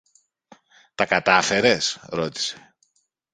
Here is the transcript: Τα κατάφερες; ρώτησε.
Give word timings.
Τα 0.95 1.05
κατάφερες; 1.05 1.99
ρώτησε. 2.05 2.73